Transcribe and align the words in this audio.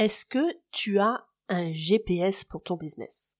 Est-ce 0.00 0.24
que 0.24 0.56
tu 0.72 0.98
as 0.98 1.26
un 1.50 1.74
GPS 1.74 2.46
pour 2.46 2.62
ton 2.62 2.76
business? 2.76 3.36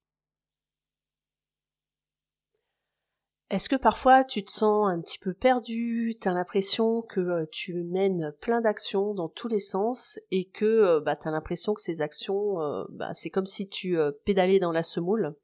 Est-ce 3.49 3.71
que 3.71 3.77
parfois 3.77 4.25
tu 4.25 4.45
te 4.45 4.51
sens 4.51 4.91
un 4.91 5.01
petit 5.01 5.19
peu 5.19 5.33
perdu, 5.33 6.19
tu 6.21 6.29
as 6.29 6.35
l'impression 6.35 7.01
que 7.01 7.21
euh, 7.21 7.47
tu 7.51 7.83
mènes 7.85 8.35
plein 8.43 8.61
d'actions 8.61 9.15
dans 9.15 9.31
tous 9.31 9.49
les 9.49 9.59
sens 9.59 10.21
et 10.31 10.51
que 10.51 10.67
euh, 10.67 11.01
bah, 11.01 11.17
tu 11.17 11.29
as 11.29 11.31
l'impression 11.31 11.73
que 11.73 11.81
ces 11.81 12.03
actions, 12.03 12.61
euh, 12.61 12.85
bah, 12.91 13.15
c'est 13.15 13.31
comme 13.31 13.47
si 13.47 13.67
tu 13.67 13.97
pédalais 14.27 14.59
dans 14.59 14.71
la 14.71 14.83
semoule? 14.83 15.35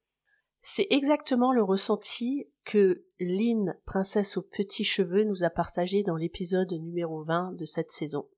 C'est 0.61 0.87
exactement 0.91 1.51
le 1.51 1.62
ressenti 1.62 2.46
que 2.67 3.07
Lynn, 3.21 3.75
princesse 3.87 4.37
aux 4.37 4.43
petits 4.43 4.85
cheveux, 4.85 5.25
nous 5.25 5.45
a 5.45 5.51
partagé 5.51 6.03
dans 6.03 6.17
l'épisode 6.17 6.75
numéro 6.75 7.25
20 7.25 7.55
de 7.55 7.64
cette 7.64 7.91
saison. 7.91 8.29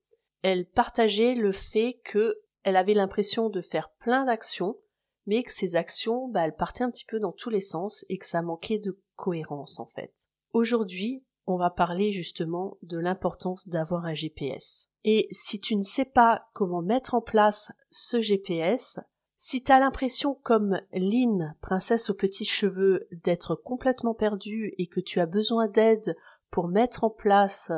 Elle 0.43 0.65
partageait 0.65 1.35
le 1.35 1.51
fait 1.51 1.99
que 2.05 2.37
elle 2.69 2.77
avait 2.77 2.93
l'impression 2.93 3.49
de 3.49 3.61
faire 3.61 3.89
plein 3.99 4.25
d'actions, 4.25 4.77
mais 5.25 5.43
que 5.43 5.51
ces 5.51 5.75
actions, 5.75 6.27
bah, 6.27 6.45
elles 6.45 6.55
partaient 6.55 6.83
un 6.83 6.91
petit 6.91 7.05
peu 7.05 7.19
dans 7.19 7.31
tous 7.31 7.49
les 7.49 7.61
sens 7.61 8.05
et 8.09 8.17
que 8.17 8.25
ça 8.25 8.41
manquait 8.41 8.79
de 8.79 8.99
cohérence 9.15 9.79
en 9.79 9.87
fait. 9.87 10.13
Aujourd'hui, 10.53 11.23
on 11.45 11.57
va 11.57 11.71
parler 11.71 12.11
justement 12.11 12.77
de 12.83 12.99
l'importance 12.99 13.67
d'avoir 13.67 14.05
un 14.05 14.13
GPS. 14.13 14.87
Et 15.03 15.27
si 15.31 15.59
tu 15.59 15.75
ne 15.75 15.81
sais 15.81 16.05
pas 16.05 16.47
comment 16.53 16.81
mettre 16.81 17.15
en 17.15 17.21
place 17.21 17.71
ce 17.89 18.21
GPS, 18.21 18.99
si 19.37 19.63
tu 19.63 19.71
as 19.71 19.79
l'impression 19.79 20.35
comme 20.43 20.79
Lynn, 20.93 21.55
princesse 21.61 22.09
aux 22.09 22.15
petits 22.15 22.45
cheveux, 22.45 23.07
d'être 23.23 23.55
complètement 23.55 24.13
perdue 24.13 24.73
et 24.77 24.87
que 24.87 24.99
tu 24.99 25.19
as 25.19 25.25
besoin 25.25 25.67
d'aide 25.67 26.15
pour 26.51 26.67
mettre 26.67 27.03
en 27.03 27.09
place 27.09 27.71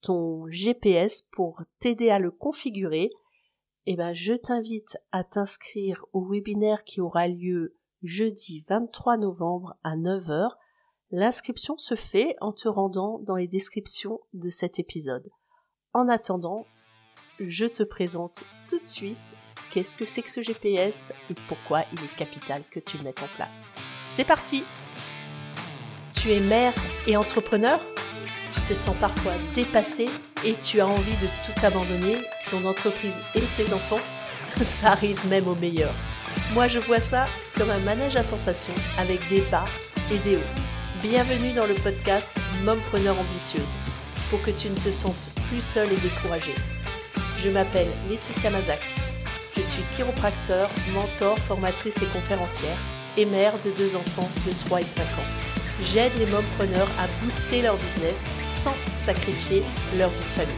ton 0.00 0.46
GPS 0.48 1.22
pour 1.32 1.62
t'aider 1.80 2.10
à 2.10 2.18
le 2.18 2.30
configurer, 2.30 3.10
eh 3.90 3.96
ben, 3.96 4.12
je 4.12 4.34
t'invite 4.34 4.98
à 5.12 5.24
t'inscrire 5.24 6.04
au 6.12 6.22
webinaire 6.28 6.84
qui 6.84 7.00
aura 7.00 7.26
lieu 7.26 7.74
jeudi 8.02 8.66
23 8.68 9.16
novembre 9.16 9.76
à 9.82 9.96
9h 9.96 10.50
L'inscription 11.10 11.78
se 11.78 11.94
fait 11.94 12.36
en 12.42 12.52
te 12.52 12.68
rendant 12.68 13.18
dans 13.20 13.36
les 13.36 13.48
descriptions 13.48 14.20
de 14.34 14.50
cet 14.50 14.78
épisode. 14.78 15.26
En 15.94 16.06
attendant, 16.06 16.66
je 17.40 17.64
te 17.64 17.82
présente 17.82 18.44
tout 18.68 18.78
de 18.78 18.86
suite 18.86 19.34
qu'est-ce 19.72 19.96
que 19.96 20.04
c'est 20.04 20.20
que 20.20 20.30
ce 20.30 20.42
GPS 20.42 21.10
et 21.30 21.34
pourquoi 21.48 21.84
il 21.94 22.04
est 22.04 22.16
capital 22.18 22.64
que 22.70 22.80
tu 22.80 22.98
le 22.98 23.04
mettes 23.04 23.22
en 23.22 23.36
place. 23.36 23.64
C'est 24.04 24.26
parti 24.26 24.64
Tu 26.12 26.30
es 26.30 26.40
mère 26.40 26.74
et 27.06 27.16
entrepreneur? 27.16 27.80
Tu 28.58 28.74
te 28.74 28.74
sens 28.74 28.96
parfois 29.00 29.34
dépassé 29.54 30.08
et 30.44 30.54
tu 30.62 30.80
as 30.80 30.86
envie 30.86 31.16
de 31.16 31.26
tout 31.44 31.64
abandonner, 31.66 32.18
ton 32.50 32.64
entreprise 32.64 33.20
et 33.34 33.40
tes 33.56 33.72
enfants 33.72 34.00
Ça 34.62 34.88
arrive 34.88 35.24
même 35.28 35.46
au 35.46 35.54
meilleur. 35.54 35.92
Moi 36.54 36.66
je 36.66 36.80
vois 36.80 37.00
ça 37.00 37.26
comme 37.56 37.70
un 37.70 37.78
manège 37.78 38.16
à 38.16 38.22
sensations 38.22 38.74
avec 38.98 39.20
des 39.28 39.42
bas 39.42 39.66
et 40.10 40.18
des 40.18 40.36
hauts. 40.36 40.54
Bienvenue 41.00 41.52
dans 41.52 41.66
le 41.66 41.74
podcast 41.74 42.30
Mompreneur 42.64 43.18
ambitieuse 43.18 43.76
pour 44.28 44.42
que 44.42 44.50
tu 44.50 44.68
ne 44.68 44.76
te 44.76 44.90
sentes 44.90 45.28
plus 45.48 45.62
seule 45.62 45.92
et 45.92 46.00
découragée. 46.00 46.54
Je 47.38 47.50
m'appelle 47.50 47.88
Laetitia 48.10 48.50
Mazax. 48.50 48.96
Je 49.56 49.62
suis 49.62 49.82
chiropracteur, 49.94 50.68
mentor, 50.92 51.38
formatrice 51.38 52.02
et 52.02 52.06
conférencière 52.06 52.78
et 53.16 53.24
mère 53.24 53.60
de 53.60 53.70
deux 53.70 53.94
enfants 53.94 54.28
de 54.46 54.52
3 54.66 54.80
et 54.80 54.84
5 54.84 55.02
ans. 55.02 55.47
J'aide 55.80 56.12
les 56.18 56.26
mompreneurs 56.26 56.88
à 56.98 57.06
booster 57.22 57.62
leur 57.62 57.76
business 57.76 58.26
sans 58.46 58.74
sacrifier 58.94 59.62
leur 59.96 60.10
vie 60.10 60.24
de 60.24 60.30
famille. 60.30 60.54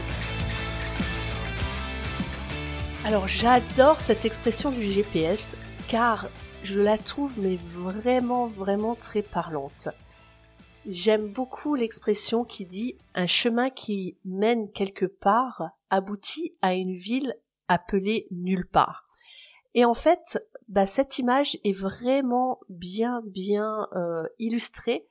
Alors 3.05 3.27
j'adore 3.27 3.99
cette 3.99 4.25
expression 4.25 4.71
du 4.71 4.91
GPS 4.91 5.55
car 5.87 6.27
je 6.63 6.81
la 6.81 6.97
trouve 6.97 7.31
mais 7.37 7.57
vraiment 7.71 8.47
vraiment 8.47 8.95
très 8.95 9.21
parlante. 9.21 9.89
J'aime 10.87 11.27
beaucoup 11.27 11.75
l'expression 11.75 12.43
qui 12.43 12.65
dit 12.65 12.97
un 13.13 13.27
chemin 13.27 13.69
qui 13.69 14.17
mène 14.25 14.71
quelque 14.71 15.05
part 15.05 15.69
aboutit 15.91 16.55
à 16.63 16.73
une 16.73 16.95
ville 16.95 17.35
appelée 17.67 18.25
nulle 18.31 18.65
part. 18.65 19.05
Et 19.75 19.85
en 19.85 19.93
fait, 19.93 20.43
bah, 20.67 20.87
cette 20.87 21.19
image 21.19 21.59
est 21.63 21.77
vraiment 21.77 22.59
bien 22.69 23.21
bien 23.23 23.87
euh, 23.95 24.23
illustrée 24.39 25.05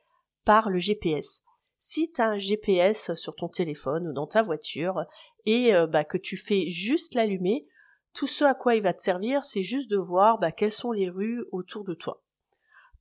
le 0.70 0.78
GPS. 0.78 1.44
Si 1.78 2.12
tu 2.12 2.20
as 2.20 2.28
un 2.28 2.38
GPS 2.38 3.14
sur 3.14 3.34
ton 3.34 3.48
téléphone 3.48 4.08
ou 4.08 4.12
dans 4.12 4.26
ta 4.26 4.42
voiture 4.42 5.04
et 5.46 5.74
euh, 5.74 5.86
bah, 5.86 6.04
que 6.04 6.18
tu 6.18 6.36
fais 6.36 6.70
juste 6.70 7.14
l'allumer, 7.14 7.66
tout 8.12 8.26
ce 8.26 8.44
à 8.44 8.54
quoi 8.54 8.74
il 8.74 8.82
va 8.82 8.92
te 8.92 9.00
servir, 9.00 9.44
c'est 9.44 9.62
juste 9.62 9.88
de 9.90 9.96
voir 9.96 10.38
bah, 10.38 10.52
quelles 10.52 10.72
sont 10.72 10.92
les 10.92 11.08
rues 11.08 11.44
autour 11.52 11.84
de 11.84 11.94
toi. 11.94 12.22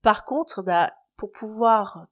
Par 0.01 0.25
contre, 0.25 0.61
bah, 0.61 0.93
pour 1.17 1.31
pouvoir 1.31 2.07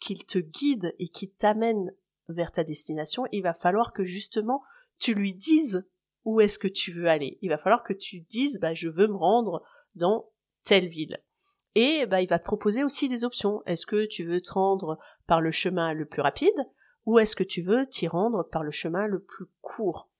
qu'il 0.00 0.24
te 0.24 0.38
guide 0.38 0.94
et 0.98 1.08
qu'il 1.08 1.30
t'amène 1.32 1.92
vers 2.28 2.50
ta 2.50 2.64
destination, 2.64 3.26
il 3.30 3.42
va 3.42 3.54
falloir 3.54 3.92
que 3.92 4.04
justement 4.04 4.62
tu 4.98 5.14
lui 5.14 5.34
dises 5.34 5.86
où 6.24 6.40
est-ce 6.40 6.58
que 6.58 6.68
tu 6.68 6.92
veux 6.92 7.08
aller. 7.08 7.38
Il 7.42 7.50
va 7.50 7.58
falloir 7.58 7.84
que 7.84 7.92
tu 7.92 8.20
dises 8.20 8.58
bah 8.60 8.74
je 8.74 8.88
veux 8.88 9.06
me 9.06 9.16
rendre 9.16 9.62
dans 9.94 10.30
telle 10.64 10.88
ville. 10.88 11.22
Et 11.74 12.06
bah 12.06 12.20
il 12.22 12.28
va 12.28 12.38
te 12.38 12.44
proposer 12.44 12.82
aussi 12.82 13.08
des 13.08 13.24
options. 13.24 13.62
Est-ce 13.66 13.86
que 13.86 14.06
tu 14.06 14.24
veux 14.24 14.40
te 14.40 14.52
rendre 14.52 14.98
par 15.26 15.40
le 15.40 15.50
chemin 15.50 15.92
le 15.92 16.06
plus 16.06 16.22
rapide 16.22 16.54
ou 17.06 17.18
est-ce 17.18 17.36
que 17.36 17.44
tu 17.44 17.62
veux 17.62 17.86
t'y 17.86 18.06
rendre 18.06 18.42
par 18.42 18.62
le 18.62 18.70
chemin 18.70 19.06
le 19.06 19.20
plus 19.20 19.46
court? 19.62 20.10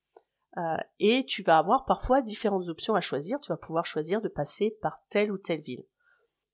Euh, 0.57 0.77
Et 0.99 1.27
tu 1.27 1.43
vas 1.43 1.59
avoir 1.59 1.85
parfois 1.85 2.23
différentes 2.23 2.69
options 2.69 2.95
à 2.95 3.01
choisir. 3.01 3.39
Tu 3.41 3.53
vas 3.53 3.59
pouvoir 3.59 3.85
choisir 3.85 4.23
de 4.23 4.29
passer 4.29 4.77
par 4.81 5.03
telle 5.11 5.31
ou 5.31 5.39
telle 5.39 5.61
ville. 5.61 5.85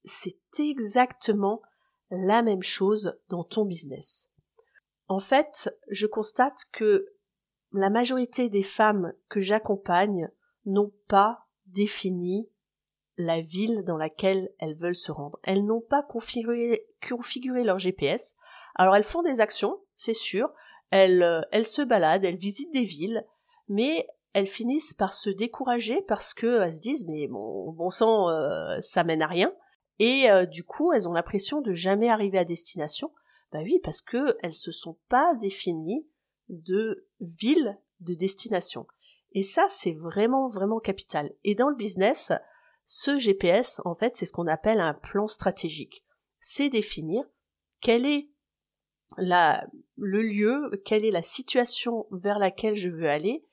C'est 0.04 0.36
exactement 0.58 1.62
la 2.10 2.42
même 2.42 2.62
chose 2.62 3.16
dans 3.28 3.44
ton 3.44 3.64
business. 3.64 4.30
En 5.06 5.20
fait, 5.20 5.72
je 5.88 6.06
constate 6.06 6.64
que 6.72 7.06
la 7.72 7.90
majorité 7.90 8.48
des 8.48 8.62
femmes 8.62 9.12
que 9.28 9.40
j'accompagne 9.40 10.28
n'ont 10.66 10.92
pas 11.08 11.46
défini 11.66 12.48
la 13.16 13.40
ville 13.40 13.82
dans 13.84 13.96
laquelle 13.96 14.50
elles 14.58 14.76
veulent 14.76 14.96
se 14.96 15.12
rendre. 15.12 15.38
Elles 15.42 15.64
n'ont 15.64 15.80
pas 15.80 16.02
configuré, 16.02 16.84
leur 17.64 17.78
GPS. 17.78 18.36
Alors 18.74 18.96
elles 18.96 19.04
font 19.04 19.22
des 19.22 19.40
actions, 19.40 19.78
c'est 19.94 20.14
sûr, 20.14 20.52
elles, 20.90 21.22
euh, 21.22 21.42
elles 21.52 21.66
se 21.66 21.82
baladent, 21.82 22.24
elles 22.24 22.36
visitent 22.36 22.72
des 22.72 22.84
villes, 22.84 23.24
mais 23.68 24.06
elles 24.32 24.48
finissent 24.48 24.94
par 24.94 25.14
se 25.14 25.30
décourager 25.30 26.02
parce 26.08 26.34
qu'elles 26.34 26.74
se 26.74 26.80
disent 26.80 27.06
mais 27.08 27.28
bon, 27.28 27.70
bon 27.72 27.90
sang, 27.90 28.28
euh, 28.30 28.78
ça 28.80 29.04
mène 29.04 29.22
à 29.22 29.28
rien. 29.28 29.52
Et 30.00 30.28
euh, 30.28 30.44
du 30.44 30.64
coup, 30.64 30.92
elles 30.92 31.08
ont 31.08 31.12
l'impression 31.12 31.60
de 31.60 31.72
jamais 31.72 32.08
arriver 32.08 32.38
à 32.38 32.44
destination. 32.44 33.12
Bah 33.52 33.60
oui, 33.62 33.78
parce 33.84 34.00
que 34.00 34.36
elles 34.42 34.54
se 34.54 34.72
sont 34.72 34.98
pas 35.08 35.34
définies 35.36 36.04
de 36.48 37.06
ville 37.20 37.78
de 38.00 38.14
destination. 38.14 38.86
Et 39.32 39.42
ça, 39.42 39.66
c'est 39.68 39.92
vraiment, 39.92 40.48
vraiment 40.48 40.80
capital. 40.80 41.32
Et 41.44 41.54
dans 41.54 41.68
le 41.68 41.76
business, 41.76 42.32
ce 42.84 43.18
GPS, 43.18 43.80
en 43.84 43.94
fait, 43.94 44.16
c'est 44.16 44.26
ce 44.26 44.32
qu'on 44.32 44.46
appelle 44.46 44.80
un 44.80 44.94
plan 44.94 45.26
stratégique. 45.26 46.04
C'est 46.38 46.68
définir 46.68 47.24
quel 47.80 48.06
est 48.06 48.30
la, 49.16 49.66
le 49.96 50.22
lieu, 50.22 50.82
quelle 50.84 51.04
est 51.04 51.10
la 51.10 51.22
situation 51.22 52.06
vers 52.10 52.38
laquelle 52.38 52.74
je 52.74 52.88
veux 52.88 53.08
aller, 53.08 53.44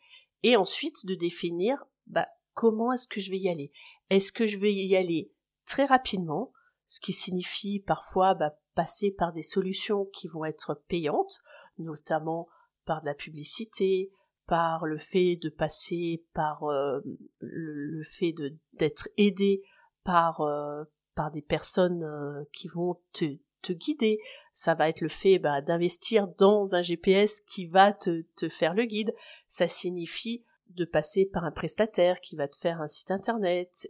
et 0.44 0.56
ensuite 0.56 1.06
de 1.06 1.16
définir 1.16 1.84
bah, 2.08 2.28
comment 2.54 2.92
est-ce 2.92 3.08
que 3.08 3.22
je 3.22 3.32
vais 3.32 3.40
y 3.40 3.50
aller. 3.50 3.72
Est-ce 4.10 4.32
que 4.32 4.48
je 4.48 4.58
vais 4.58 4.74
y 4.74 4.96
aller 4.96 5.32
très 5.66 5.86
rapidement, 5.86 6.52
ce 6.88 7.00
qui 7.00 7.14
signifie 7.14 7.80
parfois 7.80 8.34
bah, 8.34 8.58
passer 8.76 9.12
par 9.12 9.32
des 9.32 9.42
solutions 9.42 10.06
qui 10.06 10.28
vont 10.28 10.46
être 10.46 10.82
payantes, 10.88 11.42
notamment 11.78 12.50
par 12.86 13.02
de 13.02 13.06
la 13.06 13.14
publicité, 13.14 14.12
par 14.52 14.86
le 14.86 14.98
fait 14.98 15.38
de 15.38 15.48
passer 15.48 16.26
par 16.34 16.64
euh, 16.64 17.00
le, 17.40 18.04
fait 18.04 18.36
d'être 18.74 19.08
aidé 19.16 19.64
par 20.04 20.42
euh, 20.42 20.84
par 21.16 21.32
des 21.32 21.42
personnes 21.42 22.04
euh, 22.04 22.44
qui 22.52 22.68
vont 22.68 23.00
te, 23.14 23.38
te 23.62 23.72
guider. 23.72 24.20
Ça 24.52 24.74
va 24.74 24.90
être 24.90 25.00
le 25.00 25.08
fait 25.08 25.40
bah, 25.40 25.62
d'investir 25.62 26.28
dans 26.38 26.76
un 26.76 26.82
GPS 26.82 27.40
qui 27.40 27.66
va 27.66 27.94
te, 27.94 28.24
te 28.36 28.50
faire 28.50 28.74
le 28.74 28.84
guide. 28.84 29.14
Ça 29.48 29.70
signifie 29.70 30.44
de 30.72 30.84
passer 30.84 31.26
par 31.26 31.46
un 31.46 31.52
prestataire 31.52 32.20
qui 32.20 32.36
va 32.36 32.50
te 32.50 32.58
faire 32.58 32.82
un 32.82 32.88
site 32.88 33.12
internet, 33.12 33.88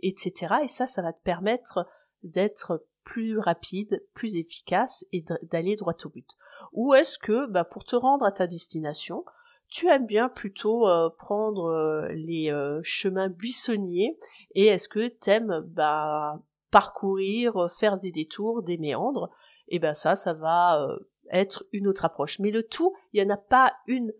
etc. 0.00 0.56
Et 0.64 0.68
ça, 0.68 0.86
ça 0.86 1.00
va 1.00 1.14
te 1.14 1.22
permettre 1.22 1.88
d'être 2.22 2.86
plus 3.04 3.38
rapide, 3.38 4.04
plus 4.12 4.36
efficace 4.36 5.06
et 5.12 5.24
d'aller 5.44 5.76
droit 5.76 5.96
au 6.04 6.10
but. 6.10 6.28
Ou 6.72 6.92
est-ce 6.92 7.16
que, 7.16 7.46
bah, 7.46 7.64
pour 7.64 7.84
te 7.84 7.96
rendre 7.96 8.26
à 8.26 8.32
ta 8.32 8.46
destination, 8.46 9.24
tu 9.68 9.88
aimes 9.88 10.06
bien 10.06 10.28
plutôt 10.28 10.88
euh, 10.88 11.10
prendre 11.10 11.66
euh, 11.66 12.08
les 12.12 12.50
euh, 12.50 12.80
chemins 12.82 13.28
buissonniers 13.28 14.16
et 14.54 14.66
est-ce 14.66 14.88
que 14.88 15.08
t'aimes 15.08 15.62
bah, 15.66 16.40
parcourir, 16.70 17.70
faire 17.72 17.98
des 17.98 18.12
détours, 18.12 18.62
des 18.62 18.78
méandres? 18.78 19.30
Et 19.68 19.78
ben 19.78 19.94
ça, 19.94 20.14
ça 20.14 20.32
va 20.32 20.86
être 21.30 21.64
une 21.72 21.86
autre 21.86 22.04
approche. 22.04 22.38
Mais 22.38 22.50
le 22.50 22.62
tout, 22.62 22.94
il 23.12 23.22
n'y 23.22 23.30
en 23.30 23.34
a 23.34 23.38
pas 23.38 23.72
une 23.86 24.12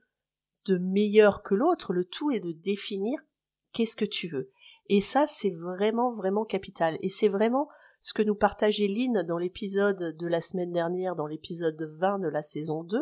de 0.67 0.79
meilleure 0.79 1.43
que 1.43 1.55
l'autre. 1.55 1.93
Le 1.93 2.05
tout 2.05 2.31
est 2.31 2.40
de 2.40 2.52
définir 2.52 3.20
qu'est-ce 3.73 3.97
que 3.97 4.05
tu 4.05 4.29
veux. 4.29 4.50
Et 4.88 5.00
ça, 5.00 5.26
c'est 5.26 5.50
vraiment, 5.50 6.14
vraiment 6.14 6.44
capital. 6.44 6.99
Et 7.02 7.08
c'est 7.08 7.29
vraiment 7.29 7.69
ce 8.00 8.12
que 8.12 8.23
nous 8.23 8.35
partageait 8.35 8.88
Lynn 8.88 9.23
dans 9.23 9.38
l'épisode 9.38 10.17
de 10.17 10.26
la 10.26 10.40
semaine 10.40 10.73
dernière, 10.73 11.17
dans 11.17 11.26
l'épisode 11.26 11.81
20 11.99 12.19
de 12.19 12.29
la 12.29 12.43
saison 12.43 12.82
2. 12.85 12.99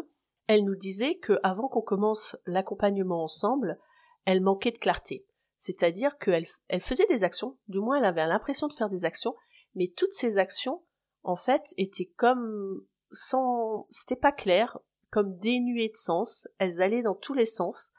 Elle 0.46 0.64
nous 0.64 0.76
disait 0.76 1.16
que 1.16 1.38
avant 1.42 1.68
qu'on 1.68 1.82
commence 1.82 2.36
l'accompagnement 2.46 3.22
ensemble, 3.22 3.78
elle 4.24 4.40
manquait 4.40 4.72
de 4.72 4.78
clarté. 4.78 5.26
C'est-à-dire 5.58 6.18
qu'elle 6.18 6.46
elle 6.68 6.80
faisait 6.80 7.06
des 7.06 7.24
actions, 7.24 7.56
du 7.68 7.78
moins 7.78 7.98
elle 7.98 8.04
avait 8.04 8.26
l'impression 8.26 8.66
de 8.66 8.72
faire 8.72 8.90
des 8.90 9.04
actions, 9.04 9.36
mais 9.74 9.92
toutes 9.96 10.12
ces 10.12 10.38
actions, 10.38 10.82
en 11.22 11.36
fait, 11.36 11.72
étaient 11.76 12.10
comme 12.16 12.84
sans, 13.12 13.86
c'était 13.90 14.16
pas 14.16 14.32
clair, 14.32 14.78
comme 15.10 15.38
dénuées 15.38 15.90
de 15.90 15.96
sens, 15.96 16.48
elles 16.58 16.82
allaient 16.82 17.02
dans 17.02 17.14
tous 17.14 17.34
les 17.34 17.46
sens, 17.46 17.92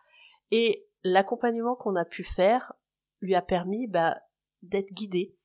et 0.52 0.86
l'accompagnement 1.04 1.76
qu'on 1.76 1.96
a 1.96 2.06
pu 2.06 2.24
faire 2.24 2.74
lui 3.22 3.36
a 3.36 3.42
permis 3.42 3.88
bah, 3.88 4.18
d'être 4.62 4.92
guidée 4.92 5.36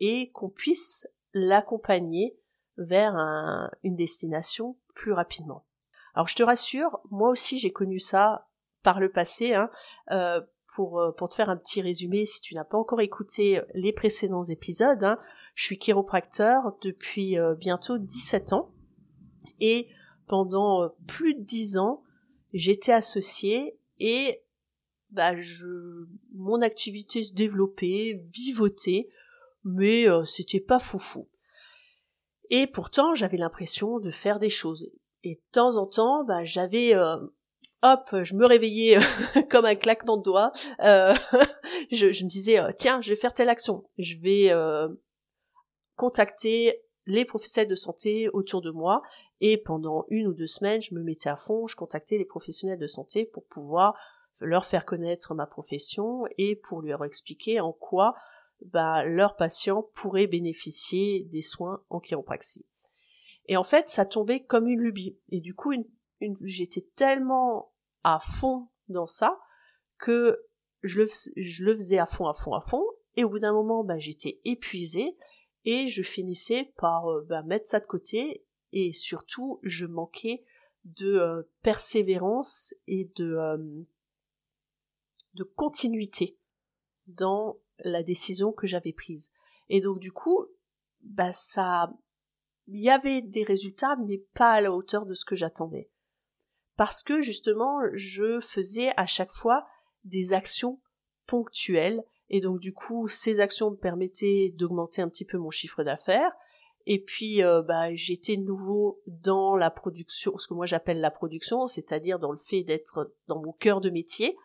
et 0.00 0.30
qu'on 0.32 0.48
puisse 0.48 1.06
l'accompagner 1.34 2.38
vers 2.78 3.14
une 3.82 3.96
destination 3.96 4.76
plus 4.94 5.12
rapidement. 5.12 5.64
Alors 6.16 6.28
je 6.28 6.34
te 6.34 6.42
rassure, 6.42 6.98
moi 7.10 7.28
aussi 7.28 7.58
j'ai 7.58 7.70
connu 7.70 8.00
ça 8.00 8.48
par 8.82 9.00
le 9.00 9.12
passé. 9.12 9.52
Hein, 9.52 9.70
euh, 10.10 10.40
pour, 10.74 10.98
euh, 10.98 11.12
pour 11.12 11.28
te 11.28 11.34
faire 11.34 11.50
un 11.50 11.56
petit 11.56 11.80
résumé, 11.82 12.24
si 12.24 12.40
tu 12.40 12.54
n'as 12.54 12.64
pas 12.64 12.78
encore 12.78 13.00
écouté 13.00 13.60
les 13.74 13.92
précédents 13.92 14.42
épisodes, 14.42 15.04
hein, 15.04 15.18
je 15.54 15.64
suis 15.64 15.78
chiropracteur 15.78 16.76
depuis 16.82 17.38
euh, 17.38 17.54
bientôt 17.54 17.98
17 17.98 18.54
ans 18.54 18.72
et 19.60 19.88
pendant 20.26 20.90
plus 21.06 21.34
de 21.34 21.42
10 21.42 21.78
ans, 21.78 22.02
j'étais 22.52 22.92
associée 22.92 23.78
et 23.98 24.42
bah, 25.10 25.36
je, 25.36 26.06
mon 26.34 26.62
activité 26.62 27.22
se 27.22 27.34
développait, 27.34 28.22
vivotait, 28.32 29.08
mais 29.64 30.06
c'était 30.24 30.60
pas 30.60 30.78
foufou. 30.78 31.28
Et 32.50 32.66
pourtant, 32.66 33.14
j'avais 33.14 33.36
l'impression 33.36 33.98
de 33.98 34.10
faire 34.10 34.38
des 34.38 34.48
choses. 34.48 34.90
Et 35.26 35.34
de 35.34 35.40
temps 35.52 35.76
en 35.76 35.86
temps, 35.86 36.24
bah, 36.24 36.44
j'avais 36.44 36.94
hop, 37.82 38.14
je 38.22 38.34
me 38.34 38.46
réveillais 38.46 38.98
comme 39.50 39.64
un 39.64 39.74
claquement 39.74 40.16
de 40.16 40.22
doigts. 40.22 40.52
Euh, 40.80 41.14
je, 41.90 42.06
me 42.06 42.28
disais, 42.28 42.58
euh, 42.58 42.72
tiens, 42.76 43.00
je 43.00 43.10
vais 43.10 43.16
faire 43.16 43.32
telle 43.32 43.48
action. 43.48 43.84
Je 43.98 44.16
vais 44.18 44.50
euh, 44.50 44.88
contacter 45.96 46.82
les 47.06 47.24
professionnels 47.24 47.68
de 47.68 47.74
santé 47.74 48.28
autour 48.30 48.62
de 48.62 48.70
moi. 48.70 49.02
Et 49.40 49.58
pendant 49.58 50.06
une 50.08 50.26
ou 50.28 50.32
deux 50.32 50.46
semaines, 50.46 50.80
je 50.80 50.94
me 50.94 51.02
mettais 51.02 51.28
à 51.28 51.36
fond, 51.36 51.66
je 51.66 51.76
contactais 51.76 52.18
les 52.18 52.24
professionnels 52.24 52.78
de 52.78 52.86
santé 52.86 53.26
pour 53.26 53.44
pouvoir 53.46 53.94
leur 54.40 54.64
faire 54.64 54.84
connaître 54.84 55.34
ma 55.34 55.46
profession 55.46 56.24
et 56.38 56.56
pour 56.56 56.82
leur 56.82 57.04
expliquer 57.04 57.60
en 57.60 57.72
quoi 57.72 58.14
bah, 58.64 59.04
leurs 59.04 59.36
patients 59.36 59.86
pourraient 59.94 60.26
bénéficier 60.26 61.24
des 61.30 61.42
soins 61.42 61.82
en 61.90 62.00
chiropraxie. 62.00 62.64
Et 63.46 63.56
en 63.56 63.64
fait, 63.64 63.88
ça 63.88 64.04
tombait 64.04 64.44
comme 64.44 64.68
une 64.68 64.80
lubie. 64.80 65.18
Et 65.30 65.40
du 65.40 65.54
coup, 65.54 65.72
j'étais 66.42 66.86
tellement 66.96 67.72
à 68.02 68.18
fond 68.20 68.68
dans 68.88 69.06
ça 69.06 69.38
que 69.98 70.38
je 70.82 71.02
le, 71.02 71.08
je 71.36 71.64
le 71.64 71.74
faisais 71.74 71.98
à 71.98 72.06
fond, 72.06 72.26
à 72.26 72.34
fond, 72.34 72.54
à 72.54 72.60
fond. 72.60 72.84
Et 73.16 73.24
au 73.24 73.28
bout 73.28 73.38
d'un 73.38 73.52
moment, 73.52 73.84
bah, 73.84 73.98
j'étais 73.98 74.40
épuisée 74.44 75.16
et 75.64 75.88
je 75.88 76.02
finissais 76.02 76.72
par 76.76 77.10
euh, 77.10 77.22
bah, 77.28 77.42
mettre 77.42 77.68
ça 77.68 77.80
de 77.80 77.86
côté 77.86 78.44
et 78.72 78.92
surtout, 78.92 79.60
je 79.62 79.86
manquais 79.86 80.44
de 80.84 81.14
euh, 81.16 81.42
persévérance 81.62 82.74
et 82.86 83.10
de, 83.16 83.34
euh, 83.34 83.82
de 85.34 85.44
continuité 85.44 86.38
dans 87.06 87.58
la 87.78 88.02
décision 88.02 88.52
que 88.52 88.66
j'avais 88.66 88.92
prise. 88.92 89.30
Et 89.68 89.80
donc 89.80 89.98
du 89.98 90.12
coup, 90.12 90.46
bah 91.02 91.32
ça, 91.32 91.92
il 92.68 92.80
y 92.80 92.90
avait 92.90 93.22
des 93.22 93.44
résultats, 93.44 93.96
mais 94.06 94.18
pas 94.34 94.52
à 94.52 94.60
la 94.60 94.72
hauteur 94.72 95.06
de 95.06 95.14
ce 95.14 95.24
que 95.24 95.36
j'attendais. 95.36 95.90
Parce 96.76 97.02
que 97.02 97.20
justement 97.20 97.78
je 97.94 98.40
faisais 98.40 98.92
à 98.96 99.06
chaque 99.06 99.30
fois 99.30 99.66
des 100.04 100.32
actions 100.32 100.80
ponctuelles 101.26 102.02
et 102.28 102.40
donc 102.40 102.60
du 102.60 102.72
coup 102.72 103.08
ces 103.08 103.40
actions 103.40 103.70
me 103.70 103.76
permettaient 103.76 104.52
d'augmenter 104.56 105.02
un 105.02 105.08
petit 105.08 105.24
peu 105.24 105.38
mon 105.38 105.50
chiffre 105.50 105.82
d'affaires 105.82 106.32
et 106.86 107.02
puis 107.02 107.42
euh, 107.42 107.62
bah, 107.62 107.94
j'étais 107.94 108.36
nouveau 108.36 109.00
dans 109.06 109.56
la 109.56 109.70
production 109.70 110.36
ce 110.38 110.46
que 110.46 110.54
moi 110.54 110.66
j'appelle 110.66 111.00
la 111.00 111.10
production 111.10 111.66
c'est-à-dire 111.66 112.18
dans 112.18 112.30
le 112.30 112.38
fait 112.38 112.62
d'être 112.62 113.12
dans 113.26 113.40
mon 113.40 113.52
cœur 113.52 113.80
de 113.80 113.90
métier. 113.90 114.36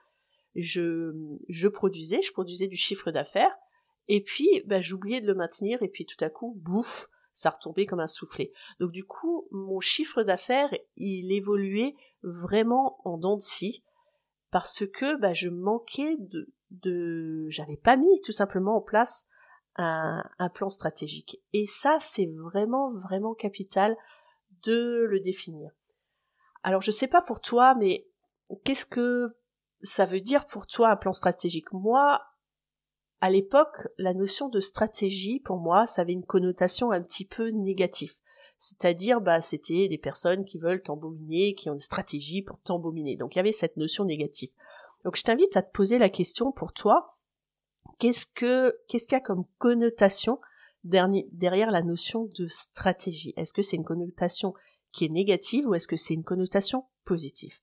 Je 0.55 1.13
je 1.49 1.67
produisais 1.67 2.21
je 2.21 2.31
produisais 2.31 2.67
du 2.67 2.75
chiffre 2.75 3.11
d'affaires 3.11 3.55
et 4.07 4.21
puis 4.21 4.63
bah, 4.65 4.81
j'oubliais 4.81 5.21
de 5.21 5.27
le 5.27 5.35
maintenir 5.35 5.83
et 5.83 5.89
puis 5.89 6.05
tout 6.05 6.23
à 6.23 6.29
coup 6.29 6.53
bouffe 6.57 7.09
ça 7.33 7.51
retombait 7.51 7.85
comme 7.85 7.99
un 7.99 8.07
soufflet. 8.07 8.51
Donc 8.79 8.91
du 8.91 9.05
coup, 9.05 9.47
mon 9.51 9.79
chiffre 9.79 10.23
d'affaires, 10.23 10.73
il 10.95 11.31
évoluait 11.31 11.95
vraiment 12.23 12.99
en 13.05 13.17
dents 13.17 13.37
de 13.37 13.41
scie 13.41 13.83
parce 14.51 14.85
que 14.85 15.15
bah, 15.19 15.33
je 15.33 15.49
manquais 15.49 16.17
de, 16.19 16.49
de 16.71 17.47
j'avais 17.49 17.77
pas 17.77 17.95
mis 17.95 18.21
tout 18.21 18.33
simplement 18.33 18.77
en 18.77 18.81
place 18.81 19.27
un, 19.77 20.23
un 20.39 20.49
plan 20.49 20.69
stratégique. 20.69 21.41
Et 21.53 21.65
ça, 21.65 21.97
c'est 21.99 22.29
vraiment 22.43 22.91
vraiment 22.93 23.33
capital 23.33 23.95
de 24.63 25.05
le 25.09 25.19
définir. 25.19 25.71
Alors 26.63 26.81
je 26.81 26.91
sais 26.91 27.07
pas 27.07 27.21
pour 27.21 27.41
toi, 27.41 27.75
mais 27.75 28.07
qu'est-ce 28.63 28.85
que 28.85 29.35
ça 29.81 30.05
veut 30.05 30.19
dire 30.19 30.45
pour 30.45 30.67
toi 30.67 30.89
un 30.89 30.95
plan 30.95 31.13
stratégique? 31.13 31.71
Moi, 31.71 32.21
à 33.21 33.29
l'époque, 33.29 33.87
la 33.99 34.15
notion 34.15 34.49
de 34.49 34.59
stratégie, 34.59 35.39
pour 35.39 35.57
moi, 35.57 35.85
ça 35.85 36.01
avait 36.01 36.13
une 36.13 36.25
connotation 36.25 36.91
un 36.91 37.01
petit 37.01 37.25
peu 37.25 37.49
négative. 37.49 38.13
C'est-à-dire, 38.57 39.21
bah, 39.21 39.41
c'était 39.41 39.87
des 39.87 39.97
personnes 39.99 40.43
qui 40.43 40.57
veulent 40.57 40.81
t'embominer, 40.81 41.53
qui 41.53 41.69
ont 41.69 41.75
une 41.75 41.79
stratégie 41.79 42.41
pour 42.41 42.59
t'embominer. 42.59 43.15
Donc, 43.15 43.35
il 43.35 43.37
y 43.37 43.39
avait 43.39 43.51
cette 43.51 43.77
notion 43.77 44.05
négative. 44.05 44.49
Donc, 45.03 45.15
je 45.15 45.23
t'invite 45.23 45.55
à 45.55 45.61
te 45.61 45.71
poser 45.71 45.99
la 45.99 46.09
question 46.09 46.51
pour 46.51 46.73
toi. 46.73 47.17
Qu'est-ce 47.99 48.25
que, 48.25 48.75
qu'est-ce 48.87 49.07
qu'il 49.07 49.15
y 49.15 49.21
a 49.21 49.23
comme 49.23 49.45
connotation 49.59 50.39
derrière 50.83 51.69
la 51.69 51.83
notion 51.83 52.27
de 52.37 52.47
stratégie? 52.47 53.33
Est-ce 53.37 53.53
que 53.53 53.61
c'est 53.61 53.77
une 53.77 53.85
connotation 53.85 54.55
qui 54.91 55.05
est 55.05 55.09
négative 55.09 55.67
ou 55.67 55.75
est-ce 55.75 55.87
que 55.87 55.95
c'est 55.95 56.15
une 56.15 56.23
connotation 56.23 56.85
positive? 57.05 57.53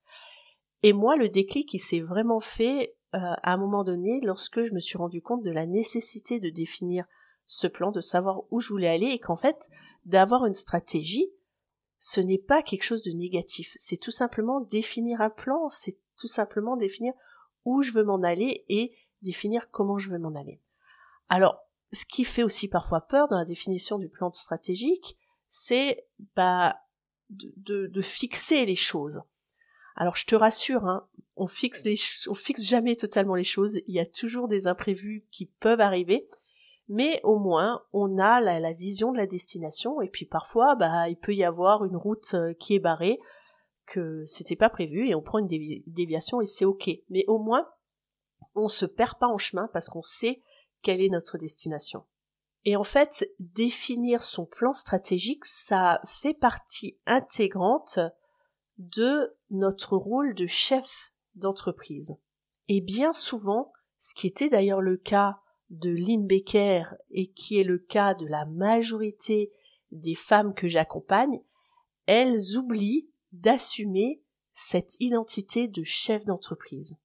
Et 0.85 0.93
moi, 0.93 1.17
le 1.17 1.29
déclic 1.29 1.69
qui 1.69 1.81
s'est 1.81 2.01
vraiment 2.01 2.41
fait 2.41 2.97
euh, 3.15 3.19
à 3.43 3.53
un 3.53 3.57
moment 3.57 3.85
donné, 3.85 4.21
lorsque 4.23 4.63
je 4.63 4.73
me 4.73 4.81
suis 4.81 4.99
rendu 4.99 5.23
compte 5.23 5.43
de 5.43 5.51
la 5.51 5.67
nécessité 5.67 6.41
de 6.41 6.51
définir 6.51 7.07
ce 7.47 7.67
plan, 7.67 7.91
de 7.91 8.01
savoir 8.01 8.43
où 8.51 8.61
je 8.61 8.69
voulais 8.69 8.89
aller, 8.89 9.07
et 9.07 9.19
qu'en 9.19 9.37
fait, 9.37 9.71
d'avoir 10.05 10.45
une 10.47 10.55
stratégie, 10.55 11.31
ce 11.99 12.21
n'est 12.21 12.39
pas 12.39 12.63
quelque 12.63 12.85
chose 12.85 13.03
de 13.03 13.13
négatif. 13.13 13.75
C'est 13.77 13.97
tout 13.97 14.11
simplement 14.11 14.61
définir 14.61 15.21
un 15.21 15.31
plan, 15.31 15.69
c'est 15.69 15.99
tout 16.17 16.27
simplement 16.27 16.77
définir 16.77 17.13
où 17.65 17.83
je 17.83 17.93
veux 17.93 18.05
m'en 18.05 18.23
aller 18.23 18.65
et 18.69 18.95
définir 19.23 19.71
comment 19.71 19.99
je 19.99 20.11
veux 20.11 20.19
m'en 20.19 20.39
aller. 20.39 20.61
Alors, 21.29 21.61
ce 21.93 22.05
qui 22.05 22.25
fait 22.25 22.43
aussi 22.43 22.69
parfois 22.69 23.01
peur 23.01 23.29
dans 23.29 23.39
la 23.39 23.45
définition 23.45 23.99
du 23.99 24.09
plan 24.09 24.31
stratégique, 24.33 25.17
c'est 25.49 26.07
bah, 26.37 26.77
de, 27.31 27.87
de, 27.87 28.03
fixer 28.03 28.67
les 28.67 28.77
choses. 28.77 29.23
Alors 29.97 30.15
je 30.15 30.27
te 30.27 30.37
rassure, 30.37 30.87
hein, 30.87 31.09
on 31.39 31.47
fixe 31.47 31.85
fixe 32.35 32.65
jamais 32.65 32.97
totalement 32.97 33.35
les 33.35 33.45
choses. 33.45 33.81
Il 33.87 33.95
y 33.95 34.01
a 34.01 34.07
toujours 34.07 34.49
des 34.49 34.67
imprévus 34.67 35.25
qui 35.31 35.47
peuvent 35.47 35.81
arriver, 35.81 36.29
mais 36.89 37.21
au 37.23 37.39
moins 37.39 37.83
on 37.93 38.19
a 38.19 38.41
la, 38.41 38.73
vision 38.73 39.13
de 39.13 39.19
la 39.19 39.27
destination. 39.27 40.01
Et 40.03 40.09
puis 40.09 40.27
parfois, 40.27 40.75
bah, 40.75 41.09
il 41.09 41.17
peut 41.17 41.35
y 41.35 41.45
avoir 41.45 41.85
une 41.85 41.97
route 41.97 42.35
euh, 42.35 42.53
qui 42.55 42.75
est 42.75 42.81
barrée 42.81 43.19
que 43.87 44.25
c'était 44.27 44.57
pas 44.57 44.69
prévu 44.69 45.09
et 45.09 45.15
on 45.15 45.23
prend 45.23 45.39
une 45.39 45.49
déviation 45.87 46.41
et 46.41 46.47
c'est 46.47 46.67
ok. 46.67 46.91
Mais 47.09 47.25
au 47.27 47.39
moins, 47.39 47.67
on 48.55 48.69
se 48.69 48.85
perd 48.85 49.19
pas 49.19 49.29
en 49.29 49.39
chemin 49.39 49.69
parce 49.73 49.89
qu'on 49.89 50.03
sait 50.03 50.43
quelle 50.83 51.01
est 51.01 51.09
notre 51.09 51.39
destination. 51.39 52.05
Et 52.65 52.77
en 52.77 52.85
fait, 52.85 53.27
définir 53.39 54.23
son 54.23 54.45
plan 54.45 54.73
stratégique, 54.73 55.45
ça 55.45 56.01
fait 56.07 56.35
partie 56.35 56.99
intégrante 57.07 57.99
de 58.77 59.37
notre 59.51 59.97
rôle 59.97 60.35
de 60.35 60.47
chef 60.47 61.13
d'entreprise. 61.39 62.17
Et 62.69 62.81
bien 62.81 63.13
souvent, 63.13 63.73
ce 63.99 64.15
qui 64.15 64.27
était 64.27 64.49
d'ailleurs 64.49 64.81
le 64.81 64.97
cas 64.97 65.41
de 65.71 65.91
Lynn 65.91 66.27
Becker 66.27 66.85
et 67.11 67.31
qui 67.31 67.61
est 67.61 67.65
le 67.65 67.79
cas 67.79 68.15
de 68.15 68.27
la 68.27 68.47
majorité 68.47 69.53
des 69.91 70.15
femmes 70.15 70.55
que 70.55 70.69
j'accompagne, 70.69 71.41
elles 72.07 72.57
oublient 72.57 73.09
d'assumer 73.33 74.23
cette 74.53 74.99
identité 75.01 75.69
de 75.69 75.83
chef 75.83 76.25
d'entreprise. 76.25 76.97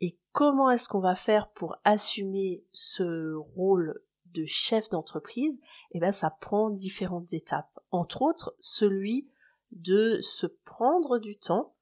Et 0.00 0.18
comment 0.32 0.70
est-ce 0.70 0.88
qu'on 0.88 1.00
va 1.00 1.14
faire 1.14 1.50
pour 1.50 1.76
assumer 1.84 2.64
ce 2.72 3.34
rôle 3.34 4.02
de 4.26 4.44
chef 4.46 4.88
d'entreprise? 4.90 5.60
Eh 5.92 6.00
bien, 6.00 6.12
ça 6.12 6.30
prend 6.30 6.70
différentes 6.70 7.32
étapes. 7.32 7.80
Entre 7.90 8.22
autres, 8.22 8.54
celui 8.60 9.28
de 9.72 10.20
se 10.20 10.46
prendre 10.46 11.18
du 11.18 11.36
temps 11.36 11.74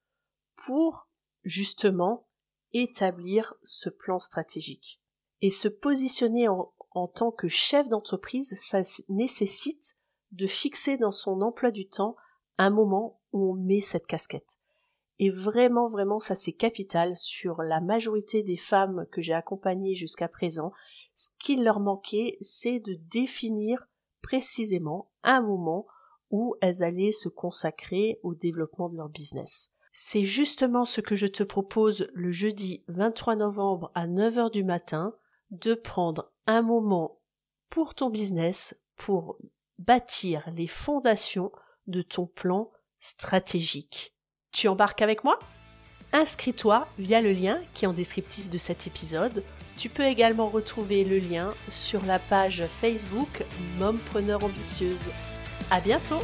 pour 0.65 1.09
justement 1.45 2.27
établir 2.73 3.55
ce 3.63 3.91
plan 3.91 4.19
stratégique. 4.19 5.01
Et 5.41 5.51
se 5.51 5.69
positionner 5.69 6.49
en, 6.49 7.09
tant 7.09 7.33
que 7.33 7.49
chef 7.49 7.89
d'entreprise, 7.89 8.55
ça 8.57 8.83
nécessite 9.09 9.97
de 10.31 10.47
fixer 10.47 10.97
dans 10.97 11.11
son 11.11 11.41
emploi 11.41 11.71
du 11.71 11.89
temps 11.89 12.17
un 12.59 12.71
moment 12.71 13.21
où 13.33 13.53
on 13.53 13.55
met 13.55 13.81
cette 13.81 14.07
casquette. 14.07 14.59
Et 15.19 15.31
vraiment, 15.31 15.89
vraiment, 15.89 16.21
ça 16.21 16.35
c'est 16.35 16.53
capital 16.53 17.17
sur 17.17 17.63
la 17.63 17.81
majorité 17.81 18.43
des 18.43 18.57
femmes 18.57 19.07
que 19.13 19.21
j'ai 19.21 19.35
accompagnées 19.35 19.95
jusqu'à 19.95 20.29
présent. 20.29 20.73
Ce 21.15 21.29
qu'il 21.39 21.65
leur 21.65 21.81
manquait, 21.81 22.39
c'est 22.41 22.81
de 22.81 22.95
définir 23.11 23.87
précisément 24.23 25.11
un 25.23 25.43
moment 25.43 25.87
où 26.31 26.57
elles 26.61 26.83
allaient 26.83 27.13
se 27.13 27.29
consacrer 27.29 28.19
au 28.23 28.35
développement 28.35 28.89
de 28.89 28.97
leur 28.97 29.11
business. 29.11 29.71
C'est 29.93 30.25
justement 30.25 30.85
ce 30.85 31.01
que 31.01 31.15
je 31.15 31.27
te 31.27 31.43
propose 31.43 32.09
le 32.15 32.31
jeudi 32.31 32.83
23 32.89 33.37
novembre 33.37 33.91
à 33.95 34.07
9h 34.07 34.51
du 34.51 34.65
matin, 34.65 35.15
de 35.51 35.75
prendre 35.75 36.33
un 36.47 36.63
moment 36.63 37.19
pour 37.69 37.95
ton 37.95 38.09
business, 38.09 38.75
pour 38.97 39.37
bâtir 39.79 40.49
les 40.55 40.67
fondations 40.67 41.53
de 41.87 42.01
ton 42.01 42.27
plan 42.27 42.71
stratégique. 43.01 44.15
Tu 44.51 44.69
embarques 44.69 45.03
avec 45.03 45.25
moi? 45.25 45.39
Inscris-toi 46.13 46.87
via 46.99 47.21
le 47.21 47.33
lien 47.33 47.61
qui 47.75 47.85
est 47.85 47.89
en 47.89 47.93
descriptif 47.93 48.49
de 48.49 48.59
cet 48.59 48.87
épisode. 48.87 49.43
Tu 49.77 49.89
peux 49.89 50.05
également 50.05 50.49
retrouver 50.49 51.05
le 51.05 51.19
lien 51.19 51.55
sur 51.69 52.05
la 52.05 52.19
page 52.19 52.67
Facebook 52.81 53.45
Mompreneur 53.79 54.45
Ambitieuse. 54.45 55.05
À 55.71 55.81
bientôt 55.81 56.21